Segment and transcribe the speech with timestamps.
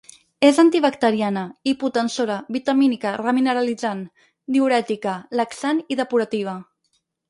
[0.47, 1.43] És antibacteriana,
[1.73, 4.05] hipotensora, vitamínica, remineralitzant,
[4.59, 6.63] diürètica, laxant i depurativa.